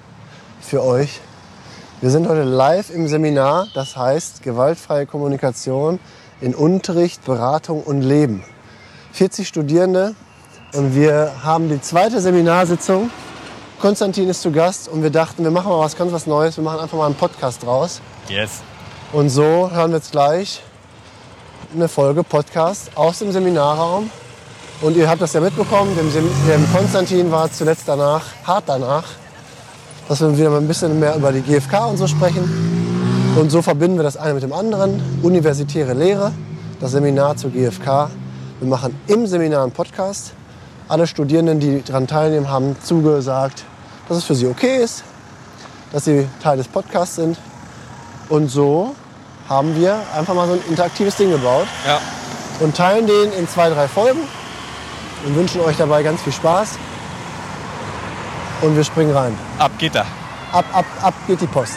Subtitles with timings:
[0.61, 1.21] für euch.
[2.01, 6.01] Wir sind heute live im Seminar, das heißt gewaltfreie Kommunikation
[6.41, 8.43] in Unterricht, Beratung und Leben.
[9.13, 10.17] 40 Studierende
[10.75, 13.11] und wir haben die zweite Seminarsitzung.
[13.81, 16.57] Konstantin ist zu Gast und wir dachten, wir machen mal was ganz was Neues.
[16.57, 18.01] Wir machen einfach mal einen Podcast draus.
[18.29, 18.61] Yes.
[19.13, 20.63] Und so hören wir jetzt gleich
[21.73, 24.11] eine Folge Podcast aus dem Seminarraum.
[24.81, 29.05] Und ihr habt das ja mitbekommen, dem, Sem dem Konstantin war zuletzt danach, hart danach,
[30.09, 33.35] dass wir wieder mal ein bisschen mehr über die GfK und so sprechen.
[33.37, 35.01] Und so verbinden wir das eine mit dem anderen.
[35.23, 36.33] Universitäre Lehre,
[36.81, 38.11] das Seminar zur GfK.
[38.59, 40.33] Wir machen im Seminar einen Podcast.
[40.89, 43.65] Alle Studierenden, die daran teilnehmen, haben zugesagt,
[44.09, 45.05] dass es für sie okay ist,
[45.93, 47.37] dass sie Teil des Podcasts sind.
[48.31, 48.95] Und so
[49.49, 52.01] haben wir einfach mal so ein interaktives Ding gebaut Ja.
[52.61, 54.21] und teilen den in zwei, drei Folgen
[55.27, 56.79] und wünschen euch dabei ganz viel Spaß.
[58.63, 59.37] Und wir springen rein.
[59.59, 60.07] Ab geht er.
[60.53, 61.75] Ab, ab, ab geht die Post.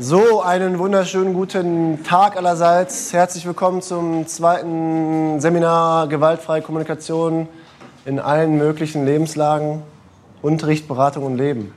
[0.00, 3.12] So, einen wunderschönen guten Tag allerseits.
[3.12, 7.48] Herzlich willkommen zum zweiten Seminar Gewaltfreie Kommunikation
[8.04, 9.82] in allen möglichen Lebenslagen,
[10.40, 11.74] Unterricht, Beratung und Leben.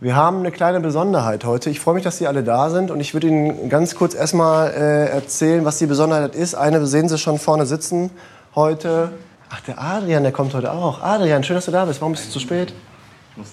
[0.00, 1.70] Wir haben eine kleine Besonderheit heute.
[1.70, 4.68] Ich freue mich, dass Sie alle da sind und ich würde Ihnen ganz kurz erstmal
[4.72, 6.54] äh, erzählen, was die Besonderheit ist.
[6.54, 8.10] Eine sehen Sie schon vorne sitzen
[8.54, 9.12] heute.
[9.48, 11.00] Ach, der Adrian, der kommt heute auch.
[11.02, 12.02] Adrian, schön, dass du da bist.
[12.02, 12.74] Warum bist du zu spät?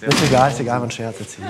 [0.01, 1.45] Ist egal, ist egal, war ein Scherz jetzt hier.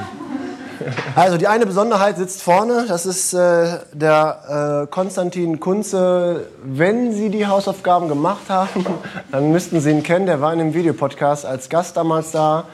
[1.15, 6.47] Also die eine Besonderheit sitzt vorne, das ist äh, der äh, Konstantin Kunze.
[6.63, 8.85] Wenn Sie die Hausaufgaben gemacht haben,
[9.31, 10.25] dann müssten Sie ihn kennen.
[10.25, 12.65] Der war in einem Videopodcast als Gast damals da.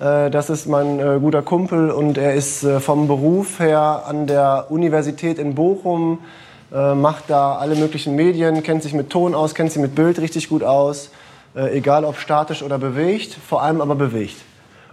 [0.00, 4.26] Äh, das ist mein äh, guter Kumpel und er ist äh, vom Beruf her an
[4.26, 6.18] der Universität in Bochum,
[6.72, 10.18] äh, macht da alle möglichen Medien, kennt sich mit Ton aus, kennt sich mit Bild
[10.18, 11.10] richtig gut aus,
[11.56, 14.34] egal ob statisch oder bewegt, vor allem aber bewegt.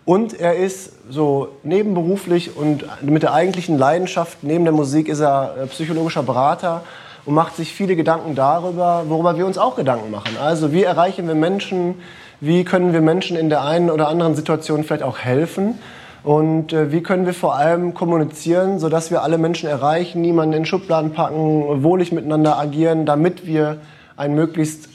[0.06, 5.56] Und er ist so nebenberuflich und mit der eigentlichen Leidenschaft, neben der Musik, ist er
[5.62, 6.84] äh, psychologischer Berater
[7.26, 10.38] und macht sich viele Gedanken darüber, worüber wir uns auch Gedanken machen.
[10.42, 11.96] Also wie erreichen wir Menschen,
[12.40, 15.78] wie können wir Menschen in der einen oder anderen Situation vielleicht auch helfen
[16.24, 20.66] und äh, wie können wir vor allem kommunizieren, sodass wir alle Menschen erreichen, niemanden in
[20.66, 23.78] Schubladen packen, wohlig miteinander agieren, damit wir
[24.18, 24.90] ein möglichst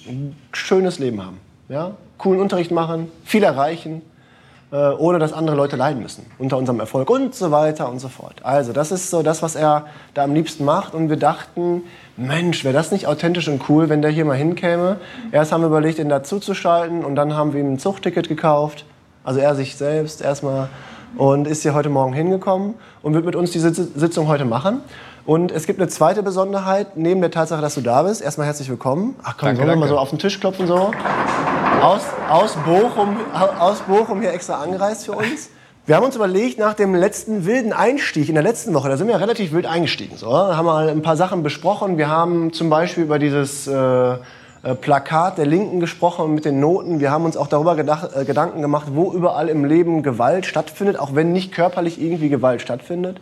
[0.52, 1.38] schönes Leben haben.
[1.68, 1.92] Ja?
[2.18, 4.02] Coolen Unterricht machen, viel erreichen
[4.72, 8.08] äh, ohne dass andere Leute leiden müssen unter unserem Erfolg und so weiter und so
[8.08, 8.34] fort.
[8.42, 11.82] Also das ist so das, was er da am liebsten macht und wir dachten,
[12.16, 14.96] Mensch, wäre das nicht authentisch und cool, wenn der hier mal hinkäme.
[15.32, 18.84] Erst haben wir überlegt, ihn dazuzuschalten und dann haben wir ihm ein Zuchtticket gekauft,
[19.22, 20.68] also er sich selbst erstmal
[21.16, 24.80] und ist hier heute Morgen hingekommen und wird mit uns die Sitz- Sitzung heute machen.
[25.26, 28.22] Und es gibt eine zweite Besonderheit, neben der Tatsache, dass du da bist.
[28.22, 29.16] Erstmal herzlich willkommen.
[29.24, 30.92] Ach komm, Danke, sollen wir mal so auf den Tisch klopfen so?
[31.82, 33.16] aus, aus, Bochum,
[33.58, 35.50] aus Bochum hier extra angereist für uns.
[35.84, 39.08] Wir haben uns überlegt, nach dem letzten wilden Einstieg in der letzten Woche, da sind
[39.08, 41.98] wir ja relativ wild eingestiegen, so, da haben wir ein paar Sachen besprochen.
[41.98, 44.16] Wir haben zum Beispiel über dieses äh, äh,
[44.80, 46.98] Plakat der Linken gesprochen mit den Noten.
[46.98, 50.98] Wir haben uns auch darüber gedacht, äh, Gedanken gemacht, wo überall im Leben Gewalt stattfindet,
[50.98, 53.20] auch wenn nicht körperlich irgendwie Gewalt stattfindet.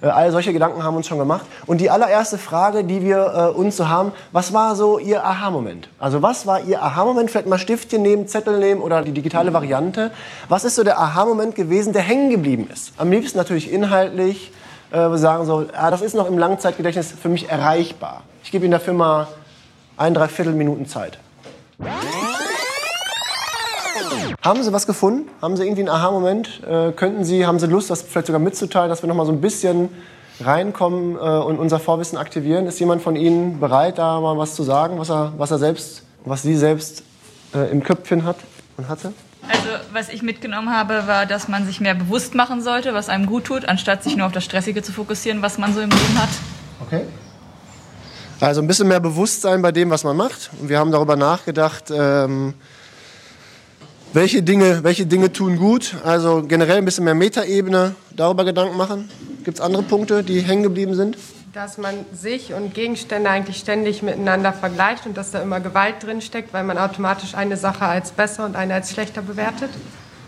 [0.00, 1.46] Äh, all solche Gedanken haben uns schon gemacht.
[1.66, 5.88] Und die allererste Frage, die wir äh, uns so haben, was war so Ihr Aha-Moment?
[5.98, 7.30] Also was war Ihr Aha-Moment?
[7.30, 10.10] Vielleicht mal Stiftchen nehmen, Zettel nehmen oder die digitale Variante.
[10.48, 12.92] Was ist so der Aha-Moment gewesen, der hängen geblieben ist?
[12.96, 14.52] Am liebsten natürlich inhaltlich.
[14.90, 18.22] Äh, sagen so, ah, das ist noch im Langzeitgedächtnis für mich erreichbar.
[18.42, 19.28] Ich gebe Ihnen dafür mal
[19.98, 21.18] ein, dreiviertel Minuten Zeit.
[24.42, 25.28] Haben Sie was gefunden?
[25.42, 26.62] Haben Sie irgendwie einen Aha-Moment?
[26.64, 29.32] Äh, könnten Sie, haben Sie Lust, das vielleicht sogar mitzuteilen, dass wir noch mal so
[29.32, 29.88] ein bisschen
[30.40, 32.66] reinkommen äh, und unser Vorwissen aktivieren?
[32.66, 36.02] Ist jemand von Ihnen bereit, da mal was zu sagen, was er, was er selbst,
[36.24, 37.02] was Sie selbst
[37.54, 38.36] äh, im Köpfchen hat
[38.76, 39.12] und hatte?
[39.48, 43.26] Also, was ich mitgenommen habe, war, dass man sich mehr bewusst machen sollte, was einem
[43.26, 46.18] gut tut, anstatt sich nur auf das Stressige zu fokussieren, was man so im Leben
[46.20, 46.28] hat.
[46.86, 47.02] Okay.
[48.40, 50.50] Also ein bisschen mehr Bewusstsein bei dem, was man macht.
[50.60, 52.54] Und wir haben darüber nachgedacht, ähm,
[54.18, 55.94] Welche Dinge, welche Dinge tun gut?
[56.02, 59.08] Also generell ein bisschen mehr Metaebene, darüber Gedanken machen.
[59.44, 61.16] Gibt es andere Punkte, die hängen geblieben sind?
[61.52, 66.20] Dass man sich und Gegenstände eigentlich ständig miteinander vergleicht und dass da immer Gewalt drin
[66.20, 69.70] steckt, weil man automatisch eine Sache als besser und eine als schlechter bewertet.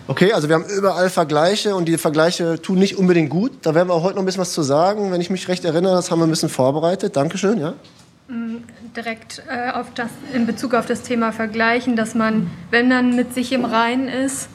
[0.06, 3.50] Okay, also wir haben überall Vergleiche und die Vergleiche tun nicht unbedingt gut.
[3.62, 5.10] Da werden wir auch heute noch ein bisschen was zu sagen.
[5.10, 7.16] Wenn ich mich recht erinnere, das haben wir ein bisschen vorbereitet.
[7.16, 7.74] Dankeschön, ja?
[8.30, 8.58] Mm,
[8.96, 13.34] direkt äh, auf das, in Bezug auf das Thema Vergleichen, dass man, wenn man mit
[13.34, 14.48] sich im Reinen ist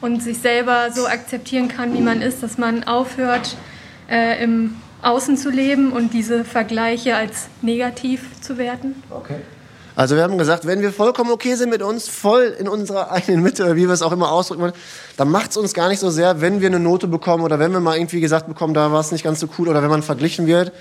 [0.00, 3.56] und sich selber so akzeptieren kann, wie man ist, dass man aufhört,
[4.10, 9.00] äh, im Außen zu leben und diese Vergleiche als negativ zu werten.
[9.08, 9.36] Okay.
[9.94, 13.40] Also wir haben gesagt, wenn wir vollkommen okay sind mit uns, voll in unserer eigenen
[13.42, 14.72] Mitte, wie wir es auch immer ausdrücken wollen,
[15.16, 17.72] dann macht es uns gar nicht so sehr, wenn wir eine Note bekommen oder wenn
[17.72, 20.02] wir mal irgendwie gesagt bekommen, da war es nicht ganz so cool oder wenn man
[20.02, 20.72] verglichen wird.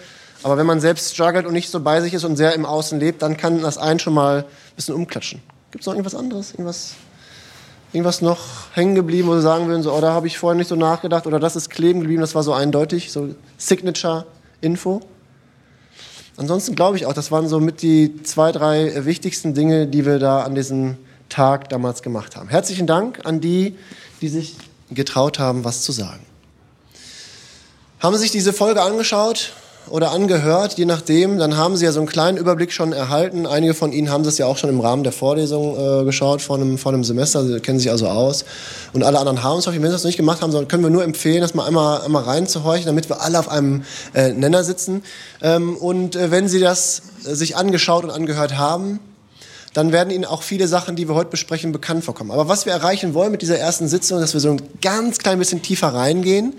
[0.44, 3.00] Aber wenn man selbst struggelt und nicht so bei sich ist und sehr im Außen
[3.00, 5.42] lebt, dann kann das einen schon mal ein bisschen umklatschen.
[5.72, 6.52] Gibt es noch irgendwas anderes?
[6.52, 6.94] Irgendwas,
[7.94, 8.40] irgendwas noch
[8.74, 11.28] hängen geblieben, wo Sie sagen würden, so, oh, da habe ich vorhin nicht so nachgedacht
[11.28, 15.02] oder das ist kleben geblieben, das war so eindeutig, so Signature-Info?
[16.38, 20.18] Ansonsten glaube ich auch, das waren so mit die zwei, drei wichtigsten Dinge, die wir
[20.18, 20.98] da an diesem
[21.30, 22.50] Tag damals gemacht haben.
[22.50, 23.78] Herzlichen Dank an die,
[24.22, 24.56] die sich
[24.90, 26.26] getraut haben, was zu sagen.
[28.00, 29.54] Haben Sie sich diese Folge angeschaut?
[29.90, 33.46] Oder angehört, je nachdem, dann haben Sie ja so einen kleinen Überblick schon erhalten.
[33.46, 36.58] Einige von Ihnen haben das ja auch schon im Rahmen der Vorlesung äh, geschaut vor
[36.58, 38.46] einem, vor einem Semester, Sie kennen sich also aus.
[38.94, 41.42] Und alle anderen haben es Wenn Sie das nicht gemacht haben, können wir nur empfehlen,
[41.42, 43.84] das mal einmal, einmal reinzuhorchen, damit wir alle auf einem
[44.14, 45.04] äh, Nenner sitzen.
[45.42, 49.00] Ähm, und äh, wenn Sie das äh, sich angeschaut und angehört haben,
[49.74, 52.32] dann werden Ihnen auch viele Sachen, die wir heute besprechen, bekannt vorkommen.
[52.32, 55.40] Aber was wir erreichen wollen mit dieser ersten Sitzung, dass wir so ein ganz klein
[55.40, 56.54] bisschen tiefer reingehen,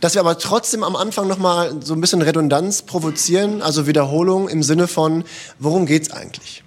[0.00, 4.62] dass wir aber trotzdem am Anfang nochmal so ein bisschen Redundanz provozieren, also Wiederholung im
[4.62, 5.24] Sinne von,
[5.58, 6.64] worum geht's eigentlich?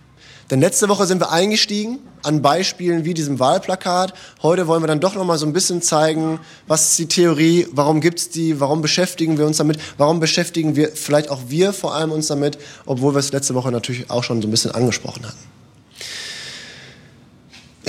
[0.49, 4.13] Denn letzte Woche sind wir eingestiegen an Beispielen wie diesem Wahlplakat.
[4.41, 7.67] Heute wollen wir dann doch noch mal so ein bisschen zeigen, was ist die Theorie,
[7.71, 11.93] warum gibt's die, warum beschäftigen wir uns damit, warum beschäftigen wir vielleicht auch wir vor
[11.93, 12.57] allem uns damit,
[12.87, 15.58] obwohl wir es letzte Woche natürlich auch schon so ein bisschen angesprochen hatten.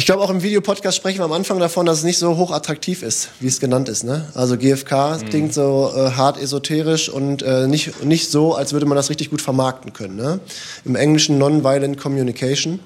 [0.01, 2.53] Ich glaube, auch im Videopodcast sprechen wir am Anfang davon, dass es nicht so hoch
[2.53, 4.03] attraktiv ist, wie es genannt ist.
[4.03, 4.25] Ne?
[4.33, 5.29] Also GFK mhm.
[5.29, 9.29] klingt so äh, hart esoterisch und äh, nicht, nicht so, als würde man das richtig
[9.29, 10.17] gut vermarkten können.
[10.17, 10.41] Ne?
[10.87, 12.81] Im Englischen Nonviolent Communication.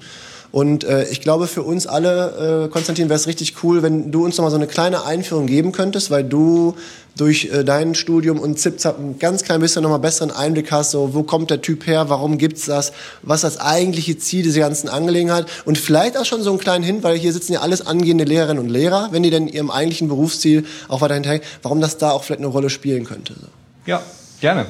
[0.55, 4.23] Und äh, ich glaube, für uns alle, äh, Konstantin, wäre es richtig cool, wenn du
[4.23, 6.77] uns noch mal so eine kleine Einführung geben könntest, weil du
[7.17, 10.91] durch äh, dein Studium und ZipZap ein ganz klein bisschen noch mal besseren Einblick hast,
[10.91, 14.87] so wo kommt der Typ her, warum gibt's das, was das eigentliche Ziel dieser ganzen
[14.87, 18.23] Angelegenheit und vielleicht auch schon so einen kleinen Hin, weil hier sitzen ja alles angehende
[18.23, 22.11] Lehrerinnen und Lehrer, wenn die denn ihrem eigentlichen Berufsziel auch weiter hinterher, warum das da
[22.11, 23.33] auch vielleicht eine Rolle spielen könnte.
[23.33, 23.47] So.
[23.87, 24.01] Ja,
[24.39, 24.67] gerne.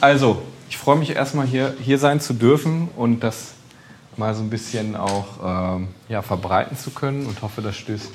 [0.00, 3.52] Also, ich freue mich erstmal hier, hier sein zu dürfen und das
[4.16, 8.10] mal so ein bisschen auch ähm, ja, verbreiten zu können und hoffe, das stößt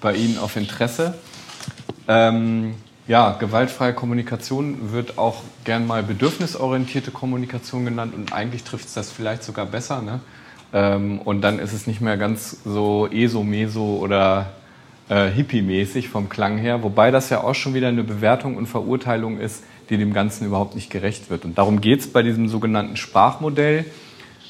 [0.00, 1.14] bei Ihnen auf Interesse.
[2.08, 2.74] Ähm,
[3.08, 9.10] ja, gewaltfreie Kommunikation wird auch gern mal bedürfnisorientierte Kommunikation genannt und eigentlich trifft es das
[9.10, 10.02] vielleicht sogar besser.
[10.02, 10.20] Ne?
[10.72, 14.52] Ähm, und dann ist es nicht mehr ganz so ESO-Meso oder
[15.08, 19.38] äh, Hippie-mäßig vom Klang her, wobei das ja auch schon wieder eine Bewertung und Verurteilung
[19.38, 21.44] ist, die dem Ganzen überhaupt nicht gerecht wird.
[21.44, 23.84] Und darum geht es bei diesem sogenannten Sprachmodell.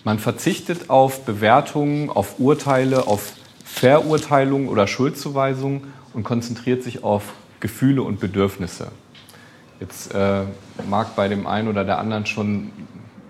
[0.04, 3.34] Man verzichtet auf Bewertungen, auf Urteile, auf
[3.64, 8.88] Verurteilungen oder Schuldzuweisungen und konzentriert sich auf Gefühle und Bedürfnisse.
[9.78, 10.42] Jetzt äh,
[10.88, 12.70] mag bei dem einen oder der anderen schon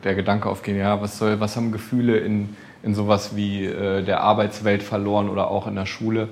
[0.05, 4.23] der Gedanke aufgehen, ja, was, soll, was haben Gefühle in, in sowas wie äh, der
[4.23, 6.29] Arbeitswelt verloren oder auch in der Schule.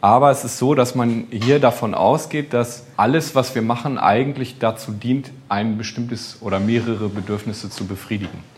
[0.00, 4.58] Aber es ist so, dass man hier davon ausgeht, dass alles, was wir machen, eigentlich
[4.58, 8.51] dazu dient, ein bestimmtes oder mehrere Bedürfnisse zu befriedigen.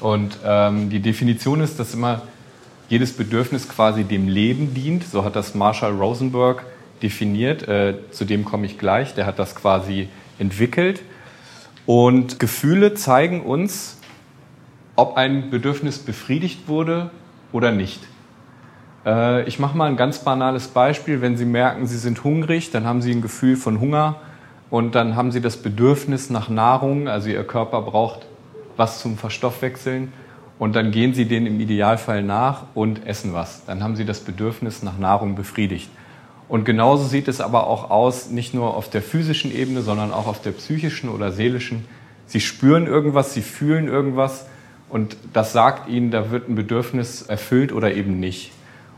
[0.00, 2.22] Und ähm, die Definition ist, dass immer
[2.88, 5.04] jedes Bedürfnis quasi dem Leben dient.
[5.04, 6.64] So hat das Marshall Rosenberg
[7.02, 7.66] definiert.
[7.68, 9.14] Äh, zu dem komme ich gleich.
[9.14, 10.08] Der hat das quasi
[10.38, 11.02] entwickelt.
[11.86, 13.98] Und Gefühle zeigen uns,
[14.96, 17.10] ob ein Bedürfnis befriedigt wurde
[17.52, 18.00] oder nicht.
[19.04, 21.20] Äh, ich mache mal ein ganz banales Beispiel.
[21.20, 24.16] Wenn Sie merken, Sie sind hungrig, dann haben Sie ein Gefühl von Hunger
[24.70, 27.08] und dann haben Sie das Bedürfnis nach Nahrung.
[27.08, 28.26] Also Ihr Körper braucht
[28.76, 30.12] was zum Verstoffwechseln
[30.58, 33.64] und dann gehen sie denen im Idealfall nach und essen was.
[33.64, 35.90] Dann haben sie das Bedürfnis nach Nahrung befriedigt.
[36.48, 40.26] Und genauso sieht es aber auch aus, nicht nur auf der physischen Ebene, sondern auch
[40.26, 41.86] auf der psychischen oder seelischen.
[42.26, 44.46] Sie spüren irgendwas, sie fühlen irgendwas
[44.88, 48.52] und das sagt ihnen, da wird ein Bedürfnis erfüllt oder eben nicht.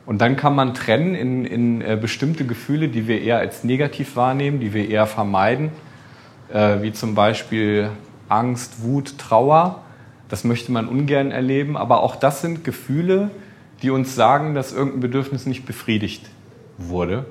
[0.04, 4.14] Und dann kann man trennen in, in äh, bestimmte Gefühle, die wir eher als negativ
[4.14, 5.70] wahrnehmen, die wir eher vermeiden,
[6.52, 7.90] äh, wie zum Beispiel
[8.28, 9.82] Angst, Wut, Trauer.
[10.28, 13.30] Das möchte man ungern erleben, aber auch das sind Gefühle,
[13.82, 16.28] die uns sagen, dass irgendein Bedürfnis nicht befriedigt
[16.78, 17.26] wurde.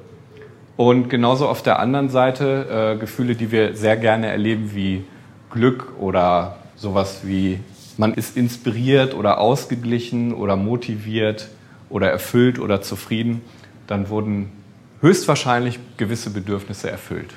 [0.78, 5.06] Und genauso auf der anderen Seite äh, Gefühle, die wir sehr gerne erleben, wie
[5.50, 7.60] Glück oder sowas wie
[7.98, 11.48] man ist inspiriert oder ausgeglichen oder motiviert
[11.90, 13.42] oder erfüllt oder zufrieden,
[13.88, 14.52] dann wurden
[15.00, 17.34] höchstwahrscheinlich gewisse Bedürfnisse erfüllt.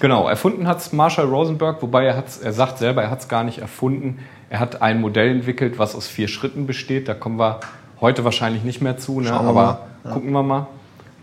[0.00, 3.42] Genau, erfunden hat es Marshall Rosenberg, wobei er, er sagt selber, er hat es gar
[3.42, 4.18] nicht erfunden.
[4.48, 7.08] Er hat ein Modell entwickelt, was aus vier Schritten besteht.
[7.08, 7.60] Da kommen wir
[8.00, 9.32] heute wahrscheinlich nicht mehr zu, ne?
[9.32, 10.12] aber ja.
[10.12, 10.66] gucken wir mal.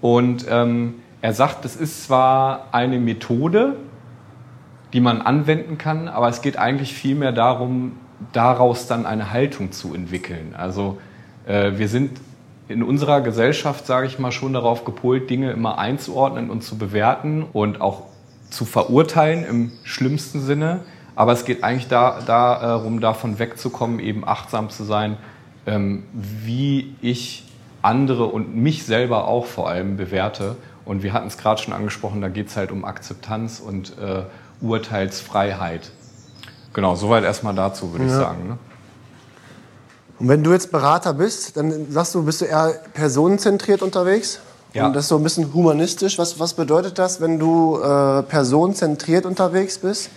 [0.02, 3.78] Und ähm, er sagt, es ist zwar eine Methode,
[4.94, 7.94] die man anwenden kann, aber es geht eigentlich vielmehr darum,
[8.32, 10.54] daraus dann eine Haltung zu entwickeln.
[10.58, 11.00] Also
[11.48, 12.20] äh, wir sind
[12.68, 17.44] in unserer Gesellschaft, sage ich mal, schon darauf gepolt, Dinge immer einzuordnen und zu bewerten
[17.52, 18.04] und auch
[18.56, 20.82] zu verurteilen im schlimmsten Sinne.
[21.16, 25.18] Aber es geht eigentlich da, darum, davon wegzukommen, eben achtsam zu sein,
[25.66, 27.44] ähm, wie ich
[27.82, 30.56] andere und mich selber auch vor allem bewerte.
[30.84, 34.24] Und wir hatten es gerade schon angesprochen, da geht es halt um Akzeptanz und äh,
[34.62, 35.92] Urteilsfreiheit.
[36.74, 38.12] Genau, soweit erstmal dazu, würde ja.
[38.12, 38.48] ich sagen.
[38.50, 38.58] Ne?
[40.20, 44.40] Und wenn du jetzt Berater bist, dann sagst du, bist du eher personenzentriert unterwegs?
[44.76, 44.88] Ja.
[44.88, 46.20] Und das ist so ein bisschen humanistisch.
[46.20, 50.10] Was, was bedeutet das, wenn du äh, personenzentriert unterwegs bist?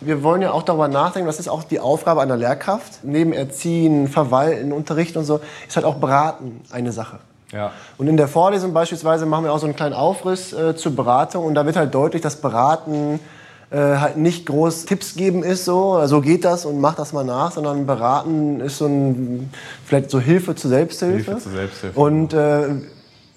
[0.00, 3.00] Wir wollen ja auch darüber nachdenken, das ist auch die Aufgabe einer Lehrkraft.
[3.02, 7.18] Neben Erziehen, Verwalten, Unterrichten und so, ist halt auch Beraten eine Sache.
[7.52, 7.72] Ja.
[7.98, 11.44] Und in der Vorlesung beispielsweise machen wir auch so einen kleinen Aufriss äh, zur Beratung
[11.44, 13.20] und da wird halt deutlich, dass Beraten
[13.70, 17.24] äh, halt nicht groß Tipps geben ist, so, so geht das und mach das mal
[17.24, 19.50] nach, sondern beraten ist so ein,
[19.84, 21.32] vielleicht so Hilfe zur Selbsthilfe.
[21.32, 22.00] Hilfe zur Selbsthilfe.
[22.00, 22.68] Und äh,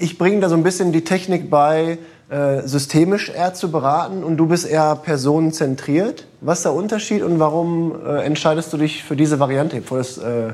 [0.01, 1.97] ich bringe da so ein bisschen die Technik bei,
[2.29, 6.27] äh, systemisch eher zu beraten und du bist eher personenzentriert.
[6.39, 9.81] Was ist der Unterschied und warum äh, entscheidest du dich für diese Variante?
[9.81, 10.53] Vor das äh,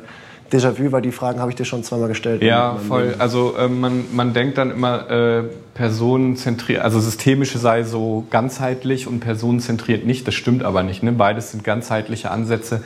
[0.52, 2.42] Déjà-vu, weil die Fragen habe ich dir schon zweimal gestellt.
[2.42, 3.16] Ja, voll.
[3.20, 9.20] Also äh, man, man denkt dann immer äh, personenzentriert, also systemische sei so ganzheitlich und
[9.20, 10.26] personenzentriert nicht.
[10.26, 11.04] Das stimmt aber nicht.
[11.04, 11.12] Ne?
[11.12, 12.82] Beides sind ganzheitliche Ansätze.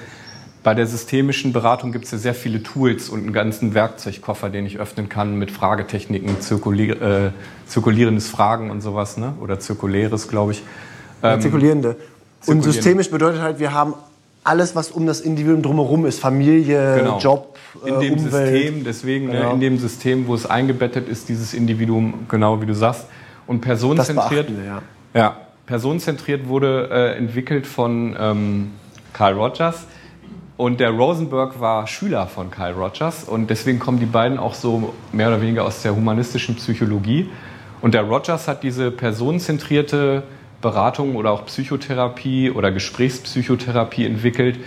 [0.63, 4.67] Bei der systemischen Beratung gibt es ja sehr viele Tools und einen ganzen Werkzeugkoffer, den
[4.67, 7.31] ich öffnen kann mit Fragetechniken, zirkulier äh,
[7.65, 9.33] zirkulierendes Fragen und sowas, ne?
[9.41, 10.61] oder zirkuläres, glaube ich.
[11.23, 11.95] Ähm, zirkulierende.
[12.45, 13.95] Und systemisch bedeutet halt, wir haben
[14.43, 17.19] alles, was um das Individuum drumherum ist, Familie, genau.
[17.19, 18.53] Job, in dem Umwelt.
[18.53, 19.47] System, deswegen ne, genau.
[19.49, 23.05] ne, in dem System, wo es eingebettet ist, dieses Individuum, genau wie du sagst.
[23.47, 24.81] Und personenzentriert, wir, ja.
[25.13, 25.37] ja.
[25.65, 28.71] personenzentriert wurde äh, entwickelt von ähm,
[29.13, 29.85] Carl Rogers
[30.61, 34.93] und der Rosenberg war Schüler von Kyle Rogers und deswegen kommen die beiden auch so
[35.11, 37.31] mehr oder weniger aus der humanistischen Psychologie.
[37.81, 40.21] Und der Rogers hat diese personenzentrierte
[40.61, 44.59] Beratung oder auch Psychotherapie oder Gesprächspsychotherapie entwickelt,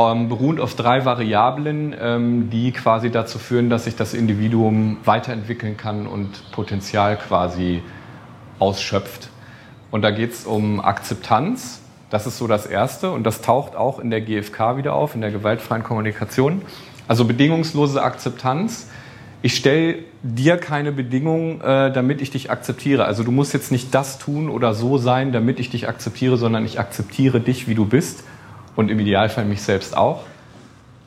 [0.00, 5.76] ähm, beruhend auf drei Variablen, ähm, die quasi dazu führen, dass sich das Individuum weiterentwickeln
[5.76, 7.82] kann und Potenzial quasi
[8.58, 9.28] ausschöpft.
[9.92, 13.98] Und da geht es um Akzeptanz, das ist so das Erste und das taucht auch
[13.98, 16.62] in der GfK wieder auf, in der gewaltfreien Kommunikation.
[17.08, 18.88] Also bedingungslose Akzeptanz.
[19.42, 23.04] Ich stelle dir keine Bedingungen, äh, damit ich dich akzeptiere.
[23.04, 26.64] Also du musst jetzt nicht das tun oder so sein, damit ich dich akzeptiere, sondern
[26.64, 28.24] ich akzeptiere dich, wie du bist
[28.74, 30.22] und im Idealfall mich selbst auch.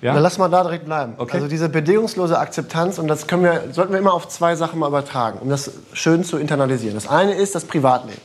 [0.02, 0.14] Ja?
[0.14, 1.14] Dann lass mal da direkt bleiben.
[1.18, 1.34] Okay.
[1.34, 4.88] Also diese bedingungslose Akzeptanz, und das können wir, sollten wir immer auf zwei Sachen mal
[4.88, 6.96] übertragen, um das schön zu internalisieren.
[6.96, 8.22] Das eine ist das Privatleben.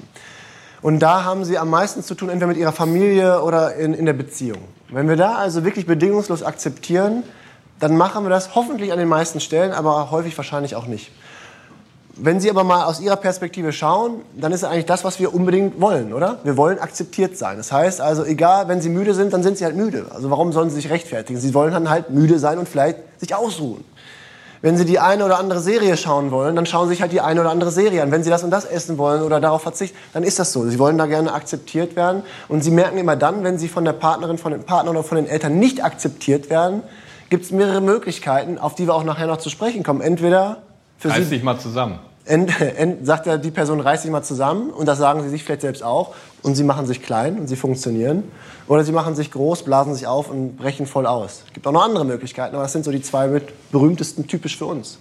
[0.84, 4.04] Und da haben sie am meisten zu tun, entweder mit ihrer Familie oder in, in
[4.04, 4.58] der Beziehung.
[4.90, 7.22] Wenn wir da also wirklich bedingungslos akzeptieren,
[7.80, 11.10] dann machen wir das hoffentlich an den meisten Stellen, aber häufig wahrscheinlich auch nicht.
[12.16, 15.80] Wenn Sie aber mal aus Ihrer Perspektive schauen, dann ist eigentlich das, was wir unbedingt
[15.80, 16.40] wollen, oder?
[16.44, 17.56] Wir wollen akzeptiert sein.
[17.56, 20.08] Das heißt also, egal, wenn Sie müde sind, dann sind Sie halt müde.
[20.14, 21.40] Also warum sollen Sie sich rechtfertigen?
[21.40, 23.84] Sie wollen dann halt müde sein und vielleicht sich ausruhen.
[24.64, 27.20] Wenn Sie die eine oder andere Serie schauen wollen, dann schauen Sie sich halt die
[27.20, 28.10] eine oder andere Serie an.
[28.10, 30.66] Wenn Sie das und das essen wollen oder darauf verzichten, dann ist das so.
[30.66, 32.22] Sie wollen da gerne akzeptiert werden.
[32.48, 35.16] Und Sie merken immer dann, wenn Sie von der Partnerin, von den Partnern oder von
[35.16, 36.82] den Eltern nicht akzeptiert werden,
[37.28, 40.00] gibt es mehrere Möglichkeiten, auf die wir auch nachher noch zu sprechen kommen.
[40.00, 40.62] Entweder
[40.96, 41.98] für Reiß Sie dich mal zusammen.
[42.26, 45.44] End, end, sagt ja die Person, reiß sich mal zusammen und das sagen sie sich
[45.44, 48.24] vielleicht selbst auch und sie machen sich klein und sie funktionieren.
[48.66, 51.42] Oder sie machen sich groß, blasen sich auf und brechen voll aus.
[51.46, 54.64] Es gibt auch noch andere Möglichkeiten, aber das sind so die zwei berühmtesten typisch für
[54.64, 54.98] uns.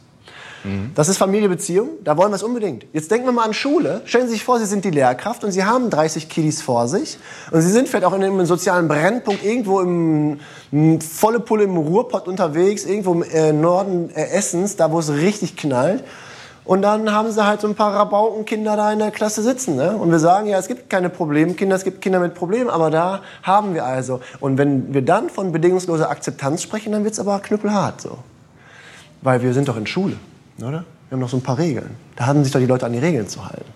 [0.63, 0.91] Mhm.
[0.95, 2.85] Das ist Familie-Beziehung, da wollen wir es unbedingt.
[2.93, 4.01] Jetzt denken wir mal an Schule.
[4.05, 7.17] Stellen Sie sich vor, Sie sind die Lehrkraft und Sie haben 30 Kiddies vor sich.
[7.51, 10.39] Und Sie sind vielleicht auch in einem sozialen Brennpunkt irgendwo im,
[10.71, 15.11] im volle Pulle im Ruhrpott unterwegs, irgendwo im äh, Norden äh, Essens, da wo es
[15.11, 16.03] richtig knallt.
[16.65, 19.75] Und dann haben sie halt so ein paar Rabaukenkinder da in der Klasse sitzen.
[19.75, 19.97] Ne?
[19.97, 23.21] Und wir sagen, ja, es gibt keine Problemkinder, es gibt Kinder mit Problemen, aber da
[23.43, 24.21] haben wir also.
[24.39, 28.19] Und wenn wir dann von bedingungsloser Akzeptanz sprechen, dann wird es aber knüppelhart so.
[29.21, 30.15] Weil wir sind doch in Schule,
[30.59, 30.85] oder?
[31.09, 31.97] Wir haben noch so ein paar Regeln.
[32.15, 33.71] Da haben sich doch die Leute an die Regeln zu halten.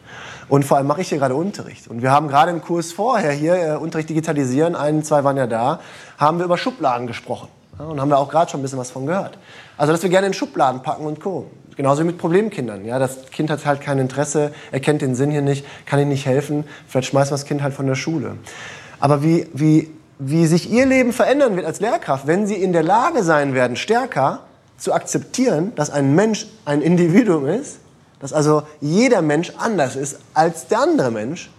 [0.50, 1.88] Und vor allem mache ich hier gerade Unterricht.
[1.88, 5.46] Und wir haben gerade im Kurs vorher hier, äh, Unterricht digitalisieren, ein, zwei waren ja
[5.46, 5.82] da,
[6.18, 7.50] haben wir über Schubladen gesprochen.
[7.80, 9.38] Ja, und haben wir auch gerade schon ein bisschen was von gehört.
[9.78, 11.48] Also, dass wir gerne in Schubladen packen und Co.
[11.76, 12.86] Genauso wie mit Problemkindern.
[12.86, 16.26] Ja, das Kind hat halt kein Interesse, erkennt den Sinn hier nicht, kann ihnen nicht
[16.26, 16.64] helfen.
[16.88, 18.38] Vielleicht schmeißen wir das Kind halt von der Schule.
[19.00, 22.82] Aber wie, wie, wie sich ihr Leben verändern wird als Lehrkraft, wenn sie in der
[22.82, 24.42] Lage sein werden, stärker
[24.78, 27.80] zu akzeptieren, dass ein Mensch ein Individuum ist,
[28.20, 31.52] dass also jeder Mensch anders ist als der andere Mensch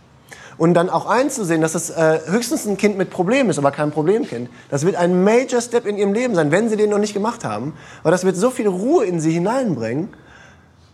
[0.58, 3.92] und dann auch einzusehen, dass es äh, höchstens ein Kind mit Problemen ist, aber kein
[3.92, 4.50] Problemkind.
[4.70, 7.44] Das wird ein Major Step in ihrem Leben sein, wenn sie den noch nicht gemacht
[7.44, 7.74] haben.
[8.02, 10.08] Aber das wird so viel Ruhe in sie hineinbringen.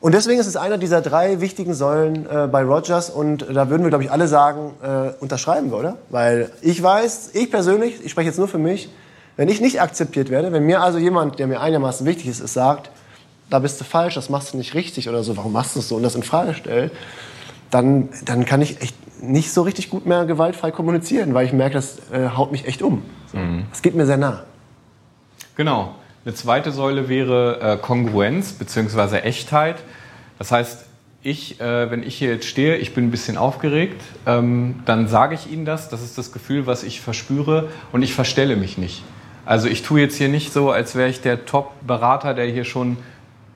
[0.00, 3.85] Und deswegen ist es einer dieser drei wichtigen Säulen äh, bei Rogers und da würden
[3.85, 5.97] wir, glaube ich, alle sagen, äh, unterschreiben wir, oder?
[6.11, 8.90] Weil ich weiß, ich persönlich, ich spreche jetzt nur für mich,
[9.38, 12.52] wenn ich nicht akzeptiert werde, wenn mir also jemand, der mir einigermaßen wichtig ist, es
[12.52, 12.90] sagt,
[13.49, 15.88] da bist du falsch, das machst du nicht richtig oder so, warum machst du es
[15.88, 16.92] so und das in Frage stellt,
[17.71, 18.94] dann, dann kann ich echt
[19.31, 22.83] nicht so richtig gut mehr gewaltfrei kommunizieren, weil ich merke, das äh, haut mich echt
[22.83, 23.02] um.
[23.33, 23.38] So.
[23.38, 23.64] Mhm.
[23.71, 24.45] Das geht mir sehr nah.
[25.57, 25.95] Genau.
[26.25, 29.19] Eine zweite Säule wäre äh, Kongruenz bzw.
[29.19, 29.76] Echtheit.
[30.38, 30.87] Das heißt,
[31.23, 35.35] ich, äh, wenn ich hier jetzt stehe, ich bin ein bisschen aufgeregt, ähm, dann sage
[35.35, 35.88] ich Ihnen das.
[35.88, 39.02] Das ist das Gefühl, was ich verspüre und ich verstelle mich nicht.
[39.47, 42.97] Also ich tue jetzt hier nicht so, als wäre ich der Top-Berater, der hier schon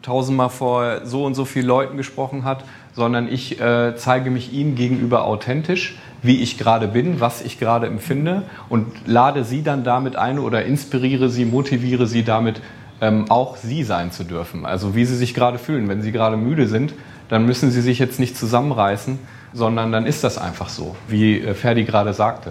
[0.02, 2.64] tausendmal vor so und so vielen Leuten gesprochen hat,
[2.98, 7.86] sondern ich äh, zeige mich ihnen gegenüber authentisch, wie ich gerade bin, was ich gerade
[7.86, 12.60] empfinde und lade sie dann damit ein oder inspiriere sie, motiviere sie damit,
[13.00, 14.66] ähm, auch sie sein zu dürfen.
[14.66, 15.88] Also wie sie sich gerade fühlen.
[15.88, 16.92] Wenn sie gerade müde sind,
[17.28, 19.20] dann müssen sie sich jetzt nicht zusammenreißen,
[19.52, 22.50] sondern dann ist das einfach so, wie äh, Ferdi gerade sagte.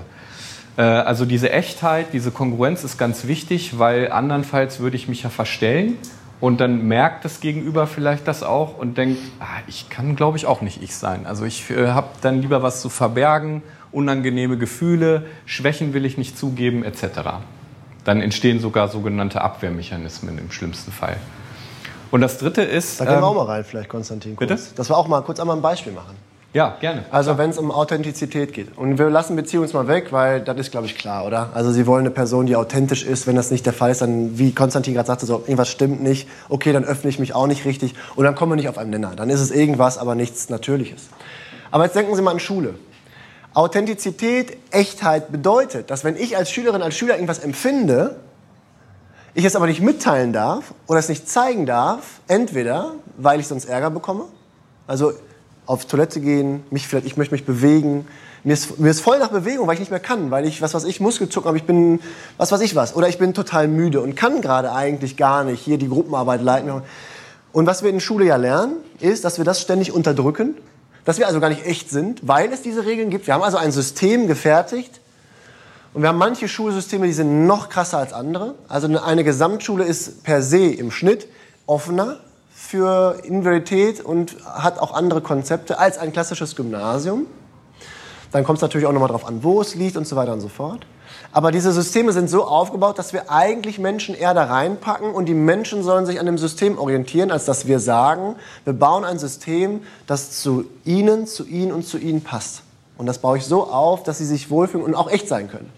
[0.77, 5.30] Äh, also diese Echtheit, diese Kongruenz ist ganz wichtig, weil andernfalls würde ich mich ja
[5.30, 5.98] verstellen
[6.39, 10.46] und dann merkt das Gegenüber vielleicht das auch und denkt, ah, ich kann, glaube ich,
[10.46, 11.25] auch nicht ich sein.
[11.25, 16.38] Also ich äh, habe dann lieber was zu verbergen, unangenehme Gefühle, Schwächen will ich nicht
[16.38, 17.22] zugeben, etc.
[18.03, 21.18] Dann entstehen sogar sogenannte Abwehrmechanismen im schlimmsten Fall.
[22.12, 23.01] Und das Dritte ist...
[23.01, 24.35] Da gehen wir ähm, auch mal rein vielleicht, Konstantin.
[24.35, 24.50] Kurz.
[24.50, 24.75] Bitte?
[24.75, 26.16] Dass wir auch mal kurz einmal ein Beispiel machen.
[26.53, 27.05] Ja, gerne.
[27.12, 28.77] Also wenn es um Authentizität geht.
[28.77, 31.50] Und wir lassen Beziehung jetzt mal weg, weil das ist, glaube ich, klar, oder?
[31.53, 33.27] Also Sie wollen eine Person, die authentisch ist.
[33.27, 36.27] Wenn das nicht der Fall ist, dann, wie Konstantin gerade sagte, so, irgendwas stimmt nicht.
[36.50, 37.96] Okay, dann öffne ich mich auch nicht richtig.
[38.16, 39.14] Und dann kommen wir nicht auf einen Nenner.
[39.16, 41.10] Dann ist es irgendwas, aber nichts Natürliches.
[41.70, 42.75] Aber jetzt denken Sie mal an Schule.
[43.53, 48.18] Authentizität, Echtheit bedeutet, dass wenn ich als Schülerin, als Schüler irgendwas empfinde,
[49.33, 53.66] ich es aber nicht mitteilen darf oder es nicht zeigen darf, entweder weil ich sonst
[53.66, 54.25] Ärger bekomme,
[54.88, 55.14] also
[55.68, 58.08] auf Toilette gehen, mich vielleicht, ich möchte mich bewegen.
[58.44, 60.74] Mir ist, mir ist voll nach Bewegung, weil ich nicht mehr kann, weil ich, was
[60.74, 62.00] weiß ich, Muskelzucken habe, ich bin,
[62.38, 62.96] was weiß ich was.
[62.96, 66.72] Oder ich bin total müde und kann gerade eigentlich gar nicht hier die Gruppenarbeit leiten.
[67.51, 70.56] Und was wir in der Schule ja lernen, ist, dass wir das ständig unterdrücken,
[71.03, 73.27] dass wir also gar nicht echt sind, weil es diese Regeln gibt.
[73.27, 75.01] Wir haben also ein System gefertigt
[75.94, 78.56] und wir haben manche Schulsysteme, die sind noch krasser als andere.
[78.68, 81.27] Also eine Gesamtschule ist per se im Schnitt
[81.66, 82.20] offener,
[82.68, 87.25] für Individualität und hat auch andere Konzepte als ein klassisches Gymnasium.
[88.34, 90.42] Dann kommt es natürlich auch nochmal darauf an, wo es liegt und so weiter und
[90.42, 90.86] so fort.
[91.32, 95.34] Aber diese Systeme sind so aufgebaut, dass wir eigentlich Menschen eher da reinpacken und die
[95.34, 99.82] Menschen sollen sich an dem System orientieren, als dass wir sagen, wir bauen ein System,
[100.06, 102.64] das zu ihnen, zu ihnen und zu ihnen passt.
[102.98, 105.72] Und das baue ich so auf, dass sie sich wohlfühlen und auch echt sein können.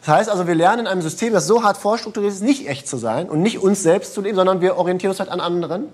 [0.00, 2.88] Das heißt also, wir lernen in einem System, das so hart vorstrukturiert ist, nicht echt
[2.88, 5.88] zu sein und nicht uns selbst zu leben, sondern wir orientieren uns halt an anderen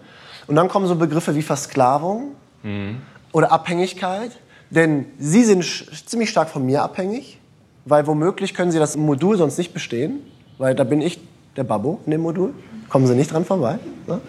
[0.49, 2.33] und dann kommen so Begriffe wie Versklavung
[2.63, 3.03] mhm.
[3.33, 4.33] oder Abhängigkeit.
[4.71, 5.65] Denn sie sind
[6.07, 7.39] ziemlich stark von mir abhängig,
[7.85, 10.21] weil womöglich können sie das Modul sonst nicht bestehen,
[10.59, 11.21] weil da bin ich
[11.57, 12.53] der Babbo in dem Modul.
[12.89, 13.79] Kommen sie nicht dran vorbei.
[14.07, 14.21] Ne?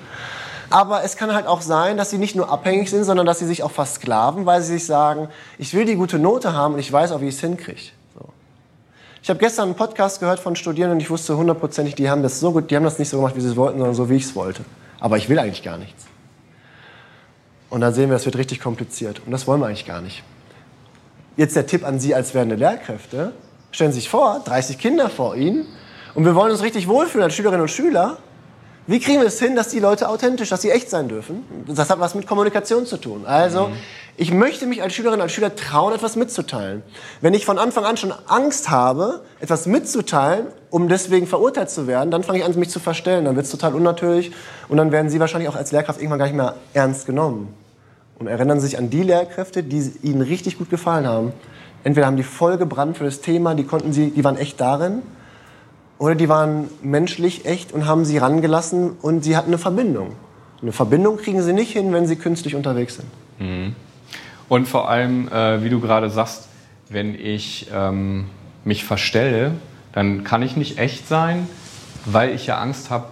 [0.70, 3.46] Aber es kann halt auch sein, dass sie nicht nur abhängig sind, sondern dass sie
[3.46, 6.92] sich auch versklaven, weil sie sich sagen, ich will die gute Note haben und ich
[6.92, 7.82] weiß auch, wie ich es hinkriege.
[8.14, 8.30] So.
[9.24, 12.40] Ich habe gestern einen Podcast gehört von Studierenden und ich wusste hundertprozentig, die haben das
[12.40, 14.16] so gut, die haben das nicht so gemacht, wie sie es wollten, sondern so, wie
[14.16, 14.64] ich es wollte.
[15.00, 16.09] Aber ich will eigentlich gar nichts.
[17.70, 19.22] Und dann sehen wir, es wird richtig kompliziert.
[19.26, 20.24] Und das wollen wir eigentlich gar nicht.
[21.38, 23.34] Jetzt der Tipp an Sie als werdende Lehrkräfte.
[23.72, 25.66] Stellen Sie sich vor, 30 Kinder vor Ihnen.
[26.16, 28.18] Und wir wollen uns richtig wohlfühlen als Schülerinnen und Schüler.
[28.90, 31.44] Wie kriegen wir es hin, dass die Leute authentisch, dass sie echt sein dürfen?
[31.68, 33.24] Das hat was mit Kommunikation zu tun.
[33.24, 33.74] Also, mhm.
[34.18, 36.82] ich möchte mich als Schülerin, als Schüler trauen, etwas mitzuteilen.
[37.22, 42.10] Wenn ich von Anfang an schon Angst habe, etwas mitzuteilen, um deswegen verurteilt zu werden,
[42.10, 43.26] dann fange ich an, mich zu verstellen.
[43.26, 44.32] Dann wird es total unnatürlich
[44.70, 47.54] und dann werden Sie wahrscheinlich auch als Lehrkraft irgendwann gar nicht mehr ernst genommen.
[48.18, 51.34] Und erinnern Sie sich an die Lehrkräfte, die Ihnen richtig gut gefallen haben.
[51.84, 55.04] Entweder haben die voll gebrannt für das Thema, die konnten Sie, die waren echt darin,
[56.00, 60.14] oder die waren menschlich echt und haben sie rangelassen und sie hatten eine Verbindung.
[60.62, 63.08] Eine Verbindung kriegen sie nicht hin, wenn sie künstlich unterwegs sind.
[63.40, 63.76] Mhm.
[64.48, 66.48] Und vor allem, äh, wie du gerade sagst,
[66.90, 68.26] wenn ich ähm,
[68.64, 69.52] mich verstelle,
[69.92, 71.48] dann kann ich nicht echt sein,
[72.06, 73.06] weil ich ja Angst habe,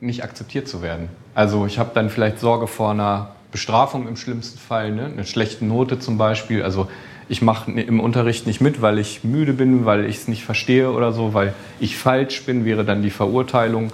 [0.00, 1.08] nicht akzeptiert zu werden.
[1.34, 5.06] Also ich habe dann vielleicht Sorge vor einer Bestrafung im schlimmsten Fall, ne?
[5.06, 6.62] eine schlechte Note zum Beispiel.
[6.62, 6.88] Also
[7.28, 10.90] ich mache im Unterricht nicht mit, weil ich müde bin, weil ich es nicht verstehe
[10.90, 13.92] oder so, weil ich falsch bin, wäre dann die Verurteilung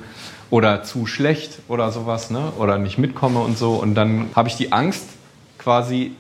[0.50, 2.52] oder zu schlecht oder sowas, ne?
[2.58, 3.74] oder nicht mitkomme und so.
[3.74, 5.04] Und dann habe ich die Angst
[5.58, 6.12] quasi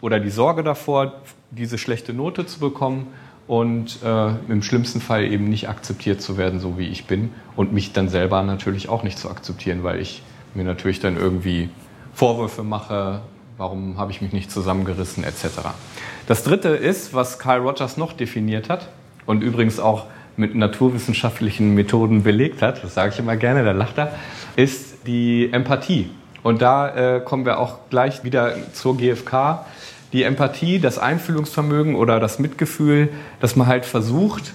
[0.00, 1.14] oder die Sorge davor,
[1.50, 3.08] diese schlechte Note zu bekommen
[3.46, 7.72] und äh, im schlimmsten Fall eben nicht akzeptiert zu werden, so wie ich bin und
[7.72, 10.22] mich dann selber natürlich auch nicht zu akzeptieren, weil ich
[10.54, 11.68] mir natürlich dann irgendwie
[12.14, 13.22] Vorwürfe mache,
[13.56, 15.46] warum habe ich mich nicht zusammengerissen etc.
[16.26, 18.88] Das dritte ist, was Carl Rogers noch definiert hat
[19.26, 20.06] und übrigens auch
[20.36, 24.14] mit naturwissenschaftlichen Methoden belegt hat, das sage ich immer gerne, da lacht er,
[24.56, 26.10] ist die Empathie.
[26.42, 29.64] Und da äh, kommen wir auch gleich wieder zur GfK.
[30.12, 33.10] Die Empathie, das Einfühlungsvermögen oder das Mitgefühl,
[33.40, 34.54] dass man halt versucht,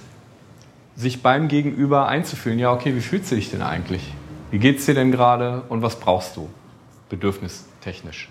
[0.96, 2.58] sich beim Gegenüber einzufühlen.
[2.58, 4.02] Ja, okay, wie fühlst du dich denn eigentlich?
[4.50, 6.48] Wie geht's dir denn gerade und was brauchst du?
[7.08, 8.28] Bedürfnistechnisch.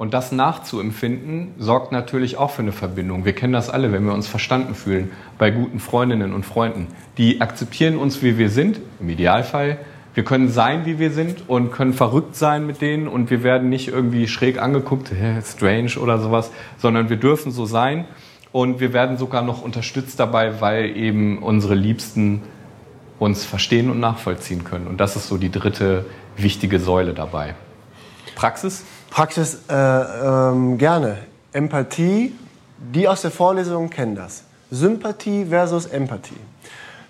[0.00, 3.26] Und das nachzuempfinden, sorgt natürlich auch für eine Verbindung.
[3.26, 6.86] Wir kennen das alle, wenn wir uns verstanden fühlen bei guten Freundinnen und Freunden.
[7.18, 9.76] Die akzeptieren uns, wie wir sind, im Idealfall.
[10.14, 13.68] Wir können sein, wie wir sind und können verrückt sein mit denen und wir werden
[13.68, 15.12] nicht irgendwie schräg angeguckt,
[15.44, 18.06] strange oder sowas, sondern wir dürfen so sein
[18.52, 22.40] und wir werden sogar noch unterstützt dabei, weil eben unsere Liebsten
[23.18, 24.86] uns verstehen und nachvollziehen können.
[24.86, 26.06] Und das ist so die dritte
[26.38, 27.54] wichtige Säule dabei.
[28.34, 28.82] Praxis?
[29.10, 31.18] Praxis äh, ähm, gerne.
[31.52, 32.32] Empathie,
[32.78, 34.44] die aus der Vorlesung kennen das.
[34.70, 36.38] Sympathie versus Empathie.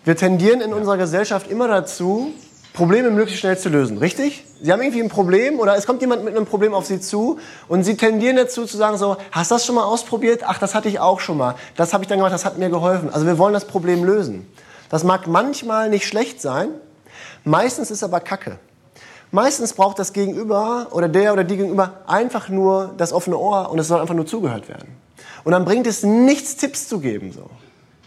[0.05, 2.33] Wir tendieren in unserer Gesellschaft immer dazu,
[2.73, 4.47] Probleme möglichst schnell zu lösen, richtig?
[4.63, 7.39] Sie haben irgendwie ein Problem oder es kommt jemand mit einem Problem auf Sie zu
[7.69, 10.43] und Sie tendieren dazu zu sagen so, hast du das schon mal ausprobiert?
[10.47, 11.57] Ach, das hatte ich auch schon mal.
[11.77, 13.11] Das habe ich dann gemacht, das hat mir geholfen.
[13.13, 14.47] Also wir wollen das Problem lösen.
[14.89, 16.69] Das mag manchmal nicht schlecht sein,
[17.45, 18.59] meistens ist aber Kacke.
[19.33, 23.79] Meistens braucht das Gegenüber oder der oder die Gegenüber einfach nur das offene Ohr und
[23.79, 24.89] es soll einfach nur zugehört werden.
[25.45, 27.33] Und dann bringt es nichts, Tipps zu geben.
[27.33, 27.49] So.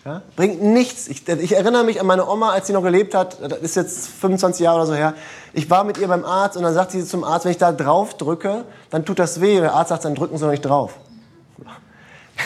[0.05, 0.21] Ja?
[0.35, 1.07] Bringt nichts.
[1.07, 4.07] Ich, ich, erinnere mich an meine Oma, als sie noch gelebt hat, das ist jetzt
[4.09, 5.13] 25 Jahre oder so her.
[5.53, 7.71] Ich war mit ihr beim Arzt und dann sagt sie zum Arzt, wenn ich da
[7.71, 9.61] drauf drücke, dann tut das weh.
[9.61, 10.95] Der Arzt sagt, dann drücken Sie noch nicht drauf.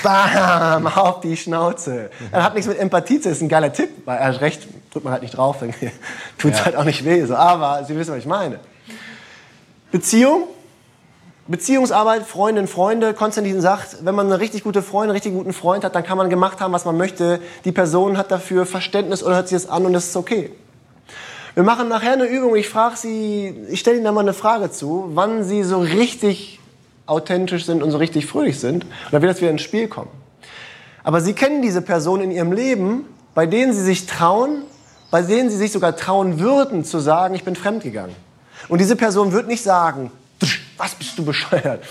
[0.04, 2.10] Bam, auf die Schnauze.
[2.32, 4.42] Das hat nichts mit Empathie zu tun, das ist ein geiler Tipp, weil er hat
[4.42, 5.58] recht, drückt man halt nicht drauf,
[6.38, 6.66] tut es ja.
[6.66, 7.24] halt auch nicht weh.
[7.26, 7.36] So.
[7.36, 8.60] Aber Sie wissen, was ich meine.
[9.92, 10.44] Beziehung,
[11.48, 13.14] Beziehungsarbeit, Freundin, Freunde.
[13.14, 16.18] Konstantin sagt, wenn man eine richtig gute Freundin, einen richtig guten Freund hat, dann kann
[16.18, 17.40] man gemacht haben, was man möchte.
[17.64, 20.52] Die Person hat dafür Verständnis oder hört sich das an und es ist okay.
[21.54, 22.56] Wir machen nachher eine Übung.
[22.56, 26.60] Ich frage Sie, ich stelle Ihnen da mal eine Frage zu, wann Sie so richtig
[27.08, 28.84] authentisch sind und so richtig fröhlich sind.
[28.84, 30.12] Und dann wird das wieder ins Spiel kommen.
[31.04, 34.64] Aber Sie kennen diese Person in Ihrem Leben, bei denen Sie sich trauen,
[35.10, 38.16] bei denen Sie sich sogar trauen würden zu sagen, ich bin fremdgegangen.
[38.68, 40.12] Und diese Person wird nicht sagen,
[40.78, 41.84] was bist du bescheuert?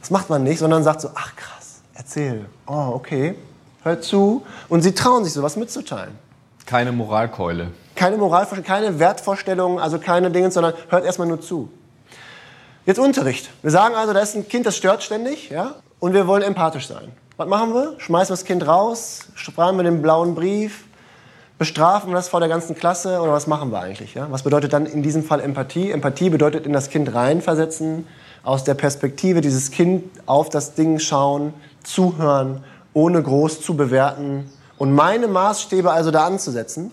[0.00, 2.46] Das macht man nicht, sondern sagt so, ach krass, erzähl.
[2.66, 3.34] Oh, okay,
[3.82, 4.44] hör zu.
[4.68, 6.18] Und sie trauen sich sowas mitzuteilen.
[6.66, 7.68] Keine Moralkeule.
[7.94, 11.70] Keine Moralvorstellung, keine Wertvorstellungen, also keine Dinge, sondern hört erstmal nur zu.
[12.86, 13.48] Jetzt Unterricht.
[13.62, 16.86] Wir sagen also, da ist ein Kind, das stört ständig, ja, und wir wollen empathisch
[16.86, 17.12] sein.
[17.38, 17.94] Was machen wir?
[17.96, 20.84] Schmeißen wir das Kind raus, schreiben wir den blauen Brief,
[21.58, 24.12] bestrafen wir das vor der ganzen Klasse oder was machen wir eigentlich?
[24.12, 24.26] Ja?
[24.30, 25.92] Was bedeutet dann in diesem Fall Empathie?
[25.92, 28.06] Empathie bedeutet in das Kind reinversetzen,
[28.42, 34.92] aus der Perspektive dieses Kind auf das Ding schauen, zuhören, ohne groß zu bewerten und
[34.92, 36.92] meine Maßstäbe also da anzusetzen.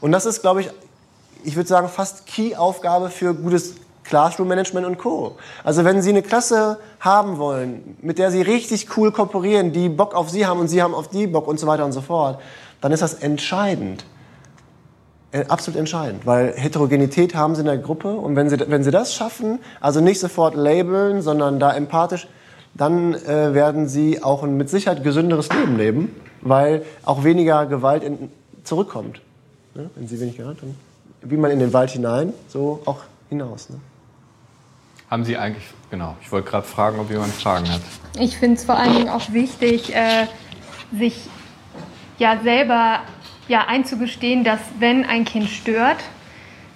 [0.00, 0.70] Und das ist, glaube ich,
[1.44, 3.74] ich würde sagen, fast Key-Aufgabe für gutes
[4.08, 5.36] Classroom Management und Co.
[5.64, 10.14] Also wenn Sie eine Klasse haben wollen, mit der Sie richtig cool kooperieren, die Bock
[10.14, 12.40] auf Sie haben und Sie haben auf die Bock und so weiter und so fort,
[12.80, 14.04] dann ist das entscheidend.
[15.30, 18.90] Äh, absolut entscheidend, weil Heterogenität haben sie in der Gruppe und wenn sie, wenn sie
[18.90, 22.28] das schaffen, also nicht sofort labeln, sondern da empathisch,
[22.72, 28.04] dann äh, werden sie auch ein mit Sicherheit gesünderes Leben leben, weil auch weniger Gewalt
[28.04, 28.30] in,
[28.64, 29.20] zurückkommt.
[29.74, 29.90] Ne?
[29.96, 30.74] Wenn sie wenig Gewalt haben.
[31.20, 33.68] Wie man in den Wald hinein, so auch hinaus.
[33.68, 33.76] Ne?
[35.10, 37.80] Haben Sie eigentlich, genau, ich wollte gerade fragen, ob jemand Fragen hat.
[38.20, 40.26] Ich finde es vor allen Dingen auch wichtig, äh,
[40.92, 41.14] sich
[42.18, 43.00] ja selber
[43.48, 45.96] ja einzugestehen, dass wenn ein Kind stört,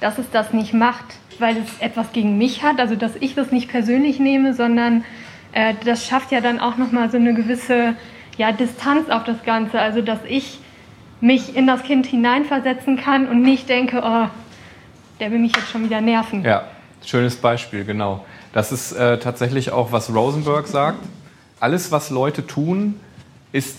[0.01, 1.05] dass es das nicht macht,
[1.39, 5.05] weil es etwas gegen mich hat, also dass ich das nicht persönlich nehme, sondern
[5.53, 7.95] äh, das schafft ja dann auch nochmal so eine gewisse
[8.39, 10.59] ja, Distanz auf das Ganze, also dass ich
[11.21, 14.29] mich in das Kind hineinversetzen kann und nicht denke, oh,
[15.21, 16.43] der will mich jetzt schon wieder nerven.
[16.43, 16.65] Ja,
[17.05, 18.25] schönes Beispiel, genau.
[18.53, 20.99] Das ist äh, tatsächlich auch, was Rosenberg sagt.
[21.61, 23.01] Alles, was Leute tun,
[23.53, 23.77] ist,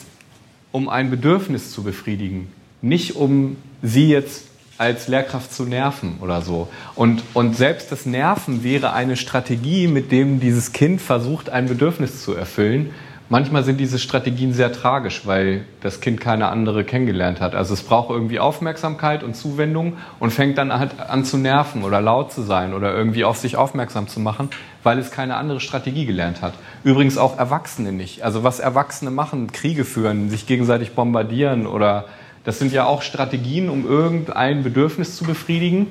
[0.71, 4.45] um ein Bedürfnis zu befriedigen, nicht um sie jetzt
[4.77, 6.67] als Lehrkraft zu nerven oder so.
[6.95, 12.23] Und, und selbst das Nerven wäre eine Strategie, mit dem dieses Kind versucht, ein Bedürfnis
[12.23, 12.91] zu erfüllen.
[13.29, 17.55] Manchmal sind diese Strategien sehr tragisch, weil das Kind keine andere kennengelernt hat.
[17.55, 22.01] Also es braucht irgendwie Aufmerksamkeit und Zuwendung und fängt dann halt an zu nerven oder
[22.01, 24.49] laut zu sein oder irgendwie auf sich aufmerksam zu machen,
[24.83, 26.53] weil es keine andere Strategie gelernt hat.
[26.83, 28.23] Übrigens auch Erwachsene nicht.
[28.23, 32.05] Also was Erwachsene machen, Kriege führen, sich gegenseitig bombardieren oder
[32.43, 35.88] das sind ja auch Strategien, um irgendein Bedürfnis zu befriedigen,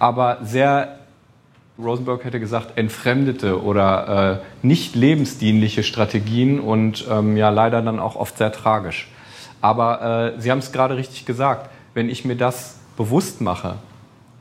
[0.00, 0.98] aber sehr,
[1.78, 8.14] Rosenberg hätte gesagt, entfremdete oder äh, nicht lebensdienliche Strategien und ähm, ja leider dann auch
[8.14, 9.08] oft sehr tragisch.
[9.60, 13.76] Aber äh, Sie haben es gerade richtig gesagt, wenn ich mir das bewusst mache,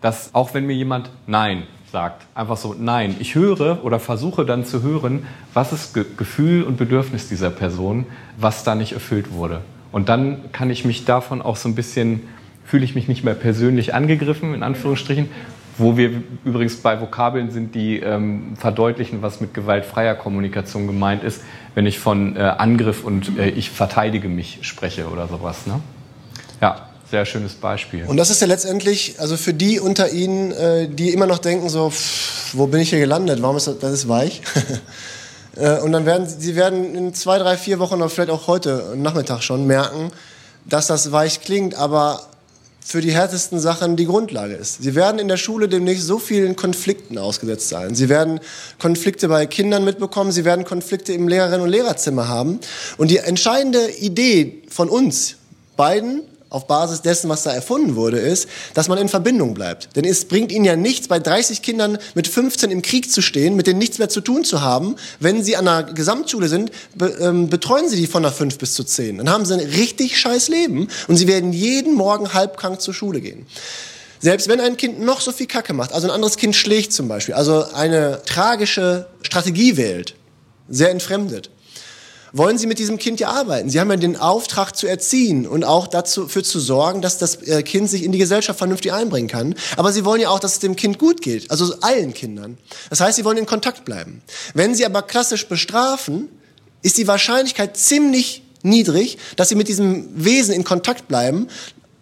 [0.01, 4.65] dass auch wenn mir jemand Nein sagt, einfach so Nein, ich höre oder versuche dann
[4.65, 8.05] zu hören, was ist Ge Gefühl und Bedürfnis dieser Person,
[8.37, 9.61] was da nicht erfüllt wurde.
[9.91, 12.27] Und dann kann ich mich davon auch so ein bisschen,
[12.63, 15.29] fühle ich mich nicht mehr persönlich angegriffen, in Anführungsstrichen,
[15.77, 21.41] wo wir übrigens bei Vokabeln sind, die ähm, verdeutlichen, was mit gewaltfreier Kommunikation gemeint ist,
[21.75, 25.65] wenn ich von äh, Angriff und äh, ich verteidige mich spreche oder sowas.
[25.65, 25.79] Ne?
[26.61, 28.05] Ja, sehr schönes Beispiel.
[28.05, 31.69] Und das ist ja letztendlich, also für die unter Ihnen, äh, die immer noch denken,
[31.69, 33.41] so, pff, wo bin ich hier gelandet?
[33.41, 34.41] Warum ist das, das ist weich?
[35.55, 38.95] Äh, und dann werden sie werden in zwei, drei, vier Wochen oder vielleicht auch heute
[38.95, 40.11] Nachmittag schon merken,
[40.65, 42.21] dass das weich klingt, aber
[42.85, 44.83] für die härtesten Sachen die Grundlage ist.
[44.83, 47.95] Sie werden in der Schule demnächst so vielen Konflikten ausgesetzt sein.
[47.95, 48.39] Sie werden
[48.79, 52.59] Konflikte bei Kindern mitbekommen, sie werden Konflikte im Lehrerinnen- und Lehrerzimmer haben.
[52.97, 55.37] Und die entscheidende Idee von uns
[55.77, 56.21] beiden
[56.53, 59.95] auf Basis dessen, was da erfunden wurde, ist, dass man in Verbindung bleibt.
[59.95, 63.55] Denn es bringt ihnen ja nichts, bei 30 Kindern mit 15 im Krieg zu stehen,
[63.55, 64.95] mit denen nichts mehr zu tun zu haben.
[65.19, 68.75] Wenn sie an einer Gesamtschule sind, be ähm, betreuen sie die von der 5 bis
[68.75, 69.17] zu 10.
[69.17, 73.19] Dann haben sie ein richtig scheiß Leben und sie werden jeden Morgen halbkrank zur Schule
[73.19, 73.47] gehen.
[74.19, 77.07] Selbst wenn ein Kind noch so viel Kacke macht, also ein anderes Kind schlägt zum
[77.07, 80.15] Beispiel, also eine tragische Strategie wählt,
[80.69, 81.49] sehr entfremdet,
[82.33, 83.69] wollen Sie mit diesem Kind ja arbeiten.
[83.69, 87.61] Sie haben ja den Auftrag zu erziehen und auch dafür zu sorgen, dass das äh,
[87.61, 89.55] Kind sich in die Gesellschaft vernünftig einbringen kann.
[89.77, 92.57] Aber Sie wollen ja auch, dass es dem Kind gut geht, also allen Kindern.
[92.89, 94.23] Das heißt, Sie wollen in Kontakt bleiben.
[94.55, 96.27] Wenn Sie aber klassisch bestrafen,
[96.81, 101.47] ist die Wahrscheinlichkeit ziemlich niedrig, dass Sie mit diesem Wesen in Kontakt bleiben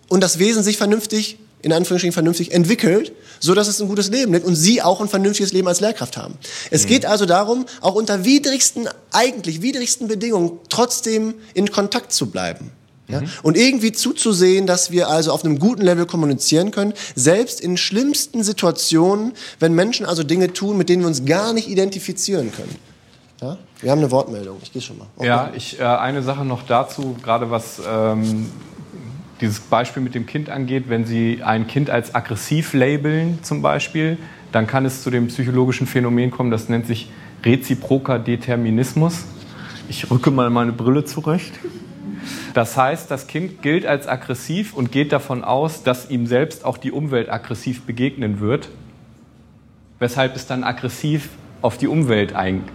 [0.08, 4.34] und das Wesen sich vernünftig in Anführungsstrichen vernünftig entwickelt, so dass es ein gutes Leben
[4.34, 6.36] lebt und sie auch ein vernünftiges Leben als Lehrkraft haben.
[6.70, 6.90] Es mhm.
[6.90, 12.72] geht also darum, auch unter widrigsten, eigentlich widrigsten Bedingungen trotzdem in Kontakt zu bleiben.
[13.08, 13.22] Ja?
[13.22, 13.30] Mhm.
[13.44, 18.44] Und irgendwie zuzusehen, dass wir also auf einem guten Level kommunizieren können, selbst in schlimmsten
[18.44, 22.76] Situationen, wenn Menschen also Dinge tun, mit denen wir uns gar nicht identifizieren können.
[23.42, 23.58] Ja?
[23.82, 25.08] Wir haben eine Wortmeldung, ich gehe schon mal.
[25.18, 25.28] Okay.
[25.28, 28.52] Ja, ich, äh, eine Sache noch dazu, gerade was ähm,
[29.42, 34.18] dieses Beispiel mit dem Kind angeht, wenn Sie ein Kind als aggressiv labeln zum Beispiel,
[34.52, 37.10] dann kann es zu dem psychologischen Phänomen kommen, das nennt sich
[37.44, 39.26] reziproker Determinismus.
[39.90, 41.60] Ich rücke mal meine Brille zurecht.
[42.54, 46.78] Das heißt, das Kind gilt als aggressiv und geht davon aus, dass ihm selbst auch
[46.78, 48.70] die Umwelt aggressiv begegnen wird,
[50.00, 51.30] weshalb es dann aggressiv
[51.62, 52.34] auf die Umwelt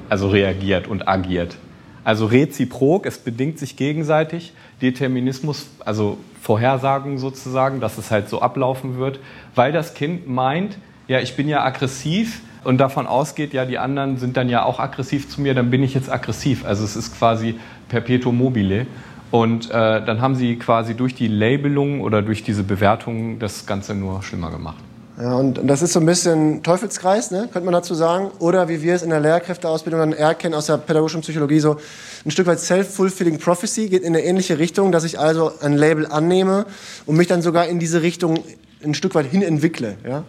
[0.08, 1.56] also reagiert und agiert.
[2.06, 4.52] Also reziprok, es bedingt sich gegenseitig.
[4.80, 9.18] Determinismus, also Vorhersagung sozusagen, dass es halt so ablaufen wird,
[9.56, 14.18] weil das Kind meint, ja, ich bin ja aggressiv und davon ausgeht, ja, die anderen
[14.18, 16.64] sind dann ja auch aggressiv zu mir, dann bin ich jetzt aggressiv.
[16.64, 17.56] Also es ist quasi
[17.88, 18.86] perpetuum mobile.
[19.32, 23.96] Und äh, dann haben sie quasi durch die Labelung oder durch diese Bewertung das Ganze
[23.96, 24.85] nur schlimmer gemacht.
[25.18, 28.30] Ja, und das ist so ein bisschen Teufelskreis, ne, könnte man dazu sagen.
[28.38, 31.78] Oder wie wir es in der Lehrkräfteausbildung dann erkennen aus der pädagogischen Psychologie, so
[32.24, 36.06] ein Stück weit Self-Fulfilling Prophecy geht in eine ähnliche Richtung, dass ich also ein Label
[36.06, 36.66] annehme
[37.06, 38.44] und mich dann sogar in diese Richtung
[38.84, 39.96] ein Stück weit hin entwickle.
[40.06, 40.24] Ja?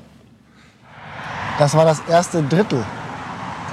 [1.60, 2.86] Das war das erste Drittel